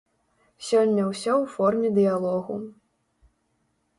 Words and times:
Сёння 0.67 1.03
ўсё 1.09 1.33
ў 1.41 1.45
форме 1.55 1.87
дыялогу. 1.99 2.55